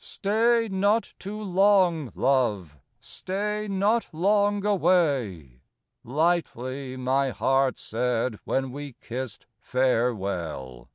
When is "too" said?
1.19-1.39